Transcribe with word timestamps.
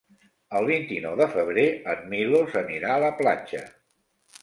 El 0.59 0.69
vint-i-nou 0.69 1.19
de 1.19 1.27
febrer 1.35 1.67
en 1.95 2.03
Milos 2.17 2.59
anirà 2.65 2.93
a 2.97 3.01
la 3.09 3.15
platja. 3.25 3.67